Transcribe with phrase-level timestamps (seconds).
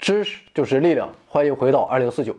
[0.00, 2.34] 知识就是力量，欢迎回到二零四九。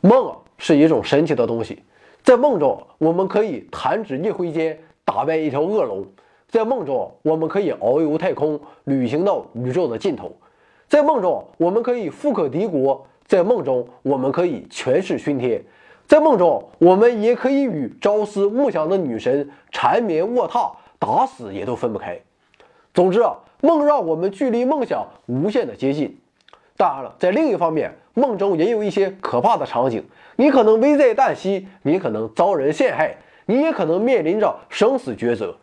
[0.00, 1.84] 梦啊，是一种神奇的东西。
[2.24, 6.02] 在梦中，我们可以弹指一挥间打败一条恶龙；
[6.48, 10.26] 在梦中，我们可以遨游太空，旅行到宇宙的尽头；
[10.88, 15.60] 在梦中，我们可以富可敌国；在梦中，我们可以权势熏天；
[16.08, 22.20] 在梦中，我们也可以与朝思暮想的女神缠绵卧榻，打死也都分不开。
[22.92, 26.18] 总之啊，梦让我们距离梦想无限的接近。
[26.82, 30.04] 当然了，在另一方面，梦中也有一些可怕的场景，
[30.34, 35.54] 你可能危在旦夕，你可能遭人陷害，你也可能面临着生死抉择。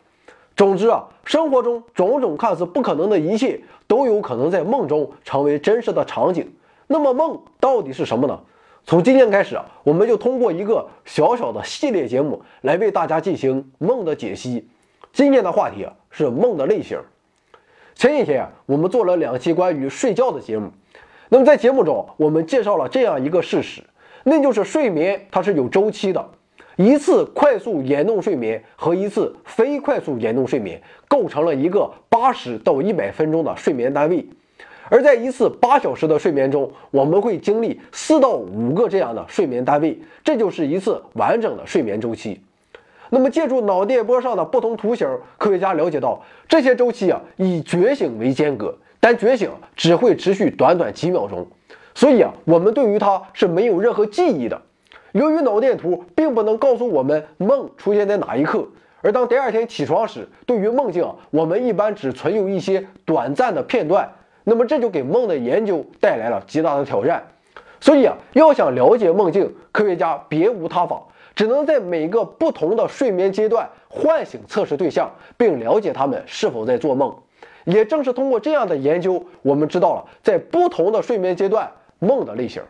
[0.56, 6.50] 总之啊，生活中种种看似不可能的一切，都有可能在梦中成为真实的场景。
[6.86, 8.40] 那么，梦到底是什么呢？
[8.86, 14.66] 从今天开始啊，我们就通过一个小小的系列节目来为大家进行梦的解析。
[15.12, 16.98] 今天的话题啊，是梦的类型。
[17.94, 20.70] 前几天啊，我们做了两期关于睡觉的节目。
[21.32, 23.80] 那么在节目中，我们介绍了这样一个事实，
[24.24, 26.28] 那就是睡眠它是有周期的，
[26.74, 34.26] 一次快速眼动睡眠和一次非快速眼动睡眠构成了一个八十到一百分钟的睡眠单位。
[34.88, 42.40] 而在一次八小时的睡眠中，我们会经历四到五个这样的睡眠单位，这就是一次完整的睡眠周期。
[43.10, 51.48] 那么，借助脑电波上的不同图形，科学家了解到这些周期啊以觉醒为间隔，但觉醒只会持续短短几秒钟，
[51.94, 54.60] 所以啊，我们对于它是没有任何记忆的。
[55.12, 58.68] 由于脑电图并不能告诉我们梦出现在哪一刻，
[59.00, 64.12] 而当第二天起床时，对于梦境啊，我们一般只存有一些短暂的片段，
[64.44, 67.24] 那么这就给梦的研究带来了极大的挑战。
[67.80, 71.02] 所以啊，要想了解梦境，科学家别无他法。
[71.34, 77.16] 只能在每个不同的睡眠阶段唤醒测试对象，并了解他们是否在做梦。
[77.70, 82.62] 也正是通过这样的研究，我们知道了在不同的睡眠阶段梦的类型。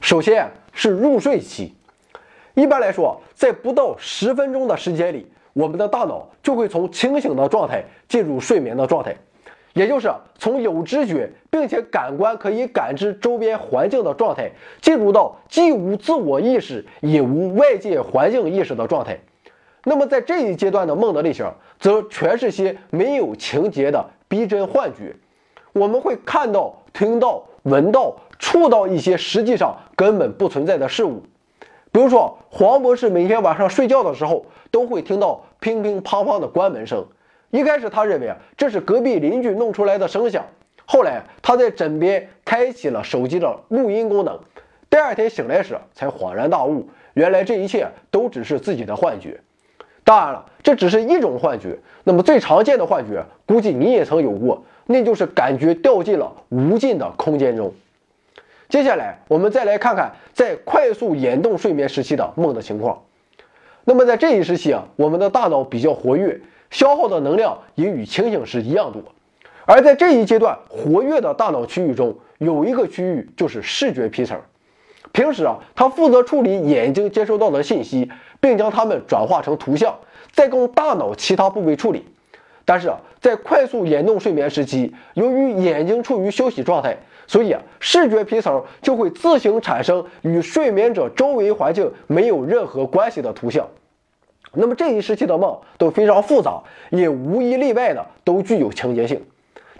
[0.00, 1.74] 首先是入睡期。
[2.54, 9.14] 一般来说，在不到十分钟的时间里，我们的大脑就会从清醒的状态进入睡眠的状态。
[9.74, 19.18] 也就是从有知觉并且感官可以感知周边环境的状态，进入到既无自我意识也无外界环境意识的状态。
[19.84, 25.14] 那么在这一阶段的梦的类型，则全是些没有情节的逼真幻觉。
[25.72, 31.22] 我们会看到、听到、闻到、触到一些实际上根本不存在的事物。
[31.92, 37.06] 比如说，黄博士每天晚上睡觉的时候，都会听到乒乒乓乓的关门声。
[37.50, 40.44] 一开始他认为啊这是隔壁邻居弄出来的声响，
[40.84, 44.38] 后来他在枕边开启了手机的录音功能，
[44.90, 49.40] 第二天醒来时才恍然大悟，原来这一切都只是自己的幻觉。
[50.06, 57.74] 当然了，这只是一种幻觉，那么最常见的幻觉，估计你也曾有过，那就是感觉掉进了无尽的空间中。
[58.68, 63.02] 接下来我们再来看看在快速眼动睡眠时期的梦的情况。
[63.82, 66.40] 那么在这一时期啊，我们的大脑比较活跃。
[66.70, 69.02] 消耗的能量也与清醒时一样多，
[69.64, 74.40] 而在这一阶段活跃的大脑区域中，有一个区域就是视觉皮层。
[75.12, 78.10] 平时啊，它负责处理眼睛接收到的信息，
[78.46, 79.98] 并将它们转化成图像，
[80.30, 82.04] 再供大脑其他部位处理。
[82.64, 86.96] 但是啊，在快速眼动睡眠时期，由于眼睛处于休息状态，
[87.26, 93.66] 所以啊，视觉皮层就会自行产生与睡眠者周围环境没有任何关系的图像。
[94.52, 99.20] 那么这一时期的梦都非常复杂，也无一例外的都具有情节性。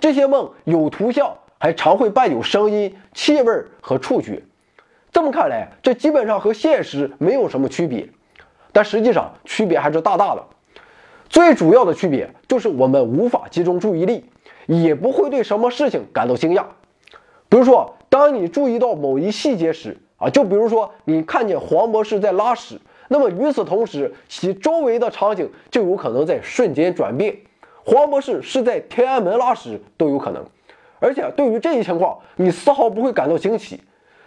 [0.00, 4.42] 这些梦有图像，还常会伴有声音、气味和触觉。
[5.12, 8.08] 这么看来，这基本上和现实没有什么区别。
[8.76, 10.44] 但实际上区别还是大大的。
[11.30, 14.22] 最主要的区别就是我们无法集中注意力，
[14.66, 16.62] 也不会对什么事情感到惊讶。
[17.48, 22.78] 比如说，当你注意到某一细节时，啊，就比如说你看见黄博士在拉屎。
[23.08, 27.34] 那么与此同时，其周围的场景就有可能在瞬间转变。
[27.82, 30.44] 黄博士是在天安门拉屎都有可能，
[30.98, 33.80] 而且对于这一情况，你丝毫不会感到惊奇。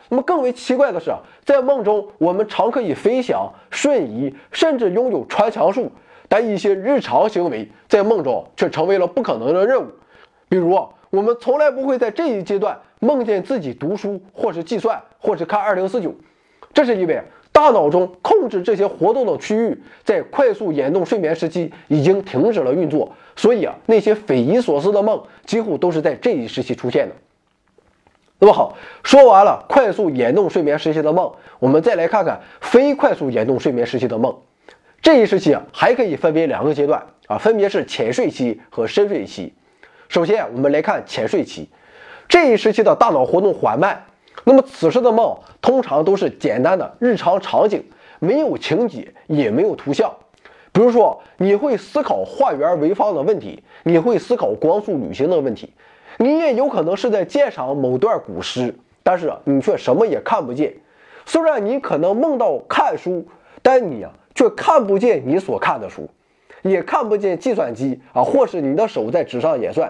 [0.10, 1.12] 那么更为奇怪的是，
[1.46, 5.92] 在梦中我们常可以飞翔、瞬移，甚至拥有穿墙术，
[6.28, 9.88] 但一些日常行为在梦中却成为了不可能的任务。
[10.50, 10.72] 比如，
[11.12, 16.14] 我们从来不会在这一阶段梦见自己读书，或是计算，或是看二零四九，
[16.74, 17.22] 这是因为。
[17.52, 27.16] 大脑中控制这些活动的区域，在快速眼动睡眠时期已经停止了运作，所以啊，那些匪夷所思的梦几乎都是在这一时期出现的。
[28.42, 34.34] 那么好，说完了快速眼动睡眠时期的梦，我们再来看看非快速眼动睡眠时期的梦。
[35.02, 39.54] 这一时期啊，还可以分为两个阶段啊，分别是浅睡期和深睡期。
[40.08, 41.70] 首先，我们来看浅睡期。
[42.30, 44.06] 这一时期的大脑活动缓慢，
[44.46, 47.84] 那么此时的梦通常都是简单的日常场景，
[48.20, 50.14] 没有情节，也没有图像。
[50.72, 55.74] 比如说，你会思考化圆为方的问题，你会思考光速旅行的问题，
[56.22, 60.74] 你也有可能是在鉴赏某段古诗，但是你却什么也看不见。
[61.26, 63.26] 虽然你可能梦到看书，
[63.62, 66.10] 但你啊却看不见你所看的书，
[66.62, 69.90] 也看不见计算机啊，或是你的手在纸上演算。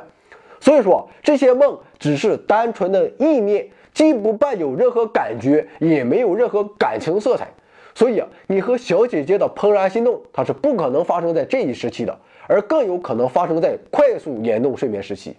[0.60, 7.48] 所以说，这些梦只是单纯的意念，既不伴有任何感觉，也没有任何感情色彩。
[7.96, 12.16] 所以啊，你和小姐姐的怦然心动，它是不可能发生在这一时期的，
[12.46, 15.36] 而更有可能发生在快速眼动睡眠时期。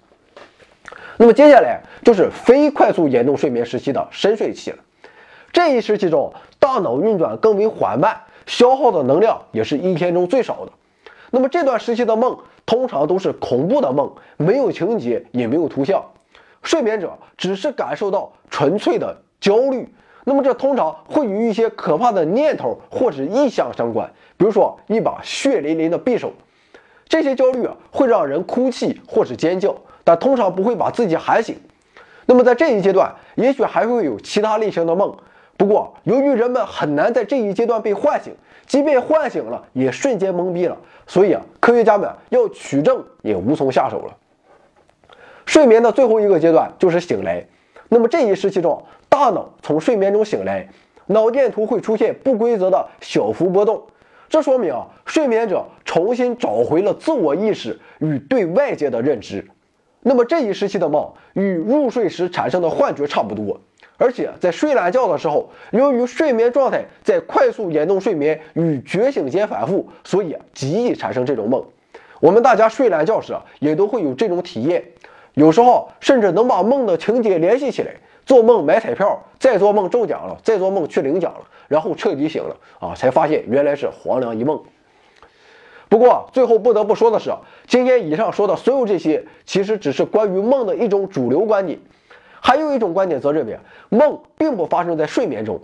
[1.20, 4.78] 那么接下来就是非快速眼动睡眠时期的深睡期了。
[5.52, 10.72] 这一时期中，大脑运转更为缓慢，消耗的能量也是一天中最少的。
[11.30, 16.02] 那么这段时期的梦通常都是恐怖的梦，没有情节，也没有图像，
[16.62, 19.86] 睡眠者只是感受到纯粹的焦虑。
[20.24, 26.32] 那么这通常会与一些可怕的念头或者意象相关，比如说一把血淋淋的匕首。
[27.06, 29.76] 这些焦虑啊会让人哭泣或是尖叫，
[30.10, 31.54] 但通常不会把自己喊醒。
[32.26, 35.16] 那么在这一阶段，也许还会有其他类型的梦。
[35.56, 38.34] 不过由于人们很难在这一阶段被唤醒，
[38.66, 40.76] 即便唤醒了，也瞬间懵逼了。
[41.06, 44.16] 所以啊，科学家们要取证也无从下手了。
[45.46, 47.46] 睡眠的最后一个阶段就是醒来。
[47.88, 50.68] 那么这一时期中，大脑从睡眠中醒来，
[51.06, 53.80] 脑电图会出现不规则的小幅波动，
[54.28, 59.48] 这说明啊，睡眠者重新找回了自我意识与对外界的认知。
[60.02, 63.60] 那么这一时期的梦与入睡时产生的幻觉差不多，
[63.98, 71.62] 而且在睡懒觉的时候，由于睡眠状态在快速眼动睡眠与觉醒间反复，所以极易产生这种梦。
[72.20, 74.84] 我们大家睡懒觉时啊，也都会有这种体验，
[75.34, 77.92] 有时候甚至能把梦的情节联系起来。
[78.26, 84.62] 做梦买彩票，再做梦中奖了，再做梦去领奖了，然后彻底醒了啊，才发现原来是黄粱一梦。
[85.90, 87.32] 不过最后不得不说的是，
[87.66, 91.80] 今天以上说的所有这些，其实只是关于梦的一种主流观点。
[92.40, 93.58] 还有一种观点则认为，
[93.88, 95.60] 梦并不发生在睡眠中。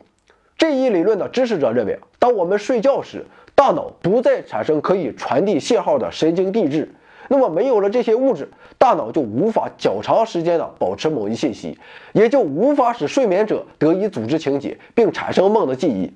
[0.59, 3.25] 这一理论的支持者认为，当我们睡觉时，
[3.55, 6.93] 大脑不再产生可以传递信号的神经递质。
[7.29, 11.79] 那么没有了这些物质，大脑就无法较长时间的保持某一信息，
[12.13, 16.13] 也就无法使睡眠者得以组织情节并产生梦的记忆。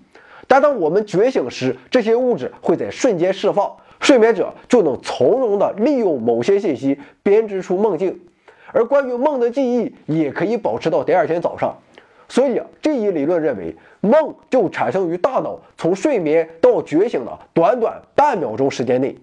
[0.48, 8.20] 但当我们觉醒时，这些物质会在瞬间释放，睡眠者就能从容的利用某些信息编织出梦境，
[8.72, 11.76] 而关于梦的记忆也可以保持到第二天早上。
[12.28, 19.16] 所以啊，这一理论认为，梦就产生于大脑从睡眠到觉醒的短短半秒钟时间内。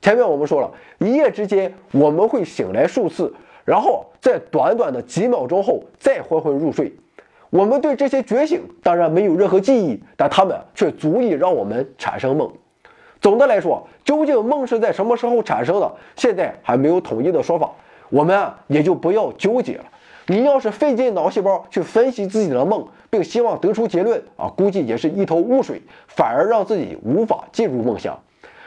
[0.00, 3.32] 前面我们说了一夜之间我们会醒来数次，
[3.64, 6.92] 然后在短短的几秒钟后再昏昏入睡。
[7.50, 12.50] 我们对这些觉醒当然没有任何记忆，但它们却足以让我们产生梦。
[13.20, 17.70] 总的来说，究竟梦是在什么时候产生的，现在还没有统一的说法，
[18.10, 19.84] 我们也就不要纠结了。
[20.28, 28.18] 你要是费尽脑细胞去分析自己的梦，并希望得出结论啊，估计也是一头雾水，反而让自己无法进入梦乡。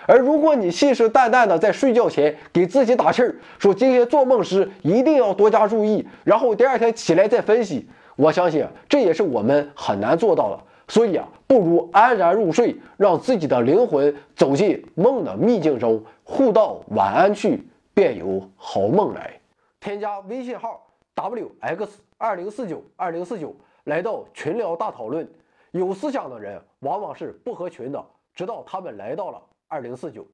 [0.06, 10.60] 而如果你信誓旦旦的在睡觉前给自己打气儿，说今天做梦时一定要多加注意，然后第二天起来再分析，我相信这也是我们很难做到的。
[10.90, 19.40] 所以啊，不如安然入睡，让自己的灵魂走进梦的秘境中，互道晚安去，便有好梦来。
[19.80, 25.26] 添加微信号 wx 二零四九二零四九，来到群聊大讨论。
[25.72, 28.04] 有思想的人往往是不合群的，
[28.34, 29.40] 直到他们来到了。
[29.68, 30.26] 二零四九。